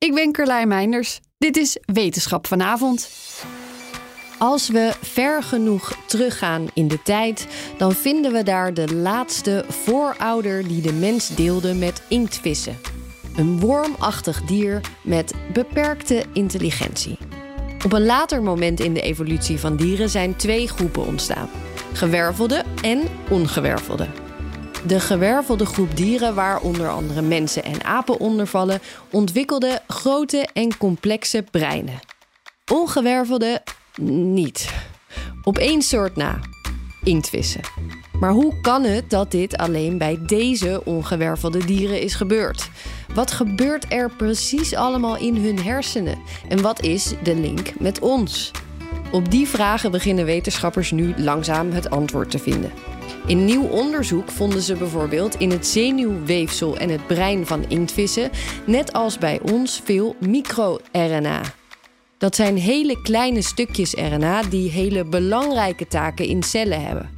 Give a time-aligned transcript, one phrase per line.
[0.00, 1.20] Ik ben Carlijn Meinders.
[1.38, 3.10] Dit is Wetenschap vanavond.
[4.38, 7.46] Als we ver genoeg teruggaan in de tijd,
[7.78, 12.76] dan vinden we daar de laatste voorouder die de mens deelde met inktvissen.
[13.36, 17.18] Een wormachtig dier met beperkte intelligentie.
[17.84, 21.50] Op een later moment in de evolutie van dieren zijn twee groepen ontstaan:
[21.92, 24.29] gewervelde en ongewervelde.
[24.86, 28.80] De gewervelde groep dieren, waar onder andere mensen en apen onder vallen,
[29.10, 32.00] ontwikkelde grote en complexe breinen.
[32.72, 33.62] Ongewervelde
[34.34, 34.72] niet.
[35.42, 36.38] Op één soort na:
[37.02, 37.60] inktvissen.
[38.20, 42.70] Maar hoe kan het dat dit alleen bij deze ongewervelde dieren is gebeurd?
[43.14, 46.18] Wat gebeurt er precies allemaal in hun hersenen?
[46.48, 48.50] En wat is de link met ons?
[49.12, 52.72] Op die vragen beginnen wetenschappers nu langzaam het antwoord te vinden.
[53.26, 58.30] In nieuw onderzoek vonden ze bijvoorbeeld in het zenuwweefsel en het brein van inktvissen,
[58.66, 61.40] net als bij ons, veel microRNA.
[62.18, 67.10] Dat zijn hele kleine stukjes RNA die hele belangrijke taken in cellen hebben.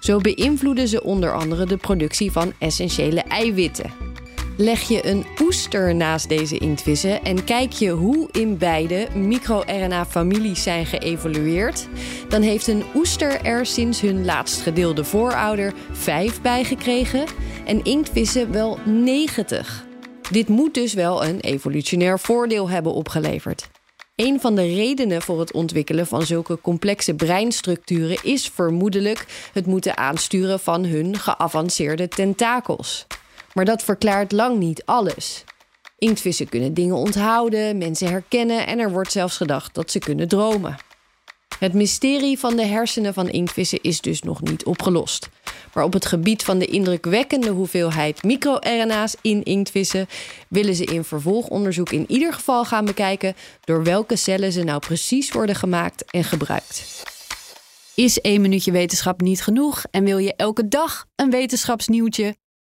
[0.00, 4.01] Zo beïnvloeden ze onder andere de productie van essentiële eiwitten.
[4.62, 10.86] Leg je een oester naast deze inktvissen en kijk je hoe in beide microRNA-families zijn
[10.86, 11.88] geëvolueerd,
[12.28, 17.24] dan heeft een oester er sinds hun laatst gedeelde voorouder 5 bijgekregen
[17.64, 19.84] en inktvissen wel 90.
[20.30, 23.70] Dit moet dus wel een evolutionair voordeel hebben opgeleverd.
[24.16, 29.96] Een van de redenen voor het ontwikkelen van zulke complexe breinstructuren is vermoedelijk het moeten
[29.96, 33.06] aansturen van hun geavanceerde tentakels.
[33.54, 35.44] Maar dat verklaart lang niet alles.
[35.98, 40.76] Inktvissen kunnen dingen onthouden, mensen herkennen en er wordt zelfs gedacht dat ze kunnen dromen.
[41.58, 45.28] Het mysterie van de hersenen van inktvissen is dus nog niet opgelost.
[45.74, 50.06] Maar op het gebied van de indrukwekkende hoeveelheid microRNA's in inktvissen
[50.48, 55.32] willen ze in vervolgonderzoek in ieder geval gaan bekijken door welke cellen ze nou precies
[55.32, 57.02] worden gemaakt en gebruikt.
[57.94, 62.36] Is één minuutje wetenschap niet genoeg en wil je elke dag een wetenschapsnieuwtje?